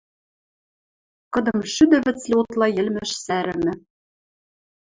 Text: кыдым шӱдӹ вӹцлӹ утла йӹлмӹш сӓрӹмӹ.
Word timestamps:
кыдым 1.33 1.59
шӱдӹ 1.73 1.97
вӹцлӹ 2.03 2.35
утла 2.41 2.67
йӹлмӹш 2.75 3.11
сӓрӹмӹ. 3.23 3.73